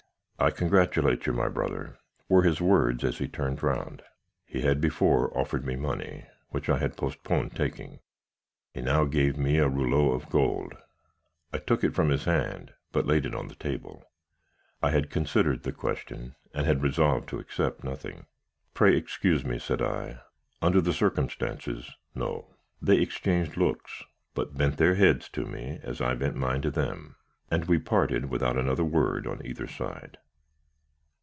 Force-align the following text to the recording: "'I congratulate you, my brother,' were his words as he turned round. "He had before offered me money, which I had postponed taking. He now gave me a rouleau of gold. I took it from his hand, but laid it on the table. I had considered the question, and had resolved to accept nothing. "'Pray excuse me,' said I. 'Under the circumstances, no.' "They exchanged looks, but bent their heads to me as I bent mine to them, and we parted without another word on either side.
"'I 0.43 0.49
congratulate 0.49 1.27
you, 1.27 1.33
my 1.33 1.49
brother,' 1.49 1.99
were 2.27 2.41
his 2.41 2.59
words 2.59 3.03
as 3.03 3.19
he 3.19 3.27
turned 3.27 3.61
round. 3.61 4.01
"He 4.43 4.61
had 4.61 4.81
before 4.81 5.31
offered 5.37 5.63
me 5.63 5.75
money, 5.75 6.25
which 6.49 6.67
I 6.67 6.79
had 6.79 6.97
postponed 6.97 7.55
taking. 7.55 7.99
He 8.73 8.81
now 8.81 9.05
gave 9.05 9.37
me 9.37 9.59
a 9.59 9.69
rouleau 9.69 10.11
of 10.13 10.29
gold. 10.31 10.73
I 11.53 11.59
took 11.59 11.83
it 11.83 11.93
from 11.93 12.09
his 12.09 12.23
hand, 12.25 12.73
but 12.91 13.05
laid 13.05 13.27
it 13.27 13.35
on 13.35 13.49
the 13.49 13.53
table. 13.53 14.03
I 14.81 14.89
had 14.89 15.11
considered 15.11 15.61
the 15.61 15.71
question, 15.71 16.33
and 16.55 16.65
had 16.65 16.81
resolved 16.81 17.29
to 17.29 17.39
accept 17.39 17.83
nothing. 17.83 18.25
"'Pray 18.73 18.97
excuse 18.97 19.45
me,' 19.45 19.59
said 19.59 19.79
I. 19.83 20.21
'Under 20.59 20.81
the 20.81 20.91
circumstances, 20.91 21.91
no.' 22.15 22.55
"They 22.81 22.97
exchanged 22.97 23.57
looks, 23.57 24.01
but 24.33 24.57
bent 24.57 24.77
their 24.77 24.95
heads 24.95 25.29
to 25.33 25.45
me 25.45 25.79
as 25.83 26.01
I 26.01 26.15
bent 26.15 26.33
mine 26.35 26.63
to 26.63 26.71
them, 26.71 27.15
and 27.51 27.65
we 27.65 27.77
parted 27.77 28.31
without 28.31 28.57
another 28.57 28.83
word 28.83 29.27
on 29.27 29.45
either 29.45 29.67
side. 29.67 30.17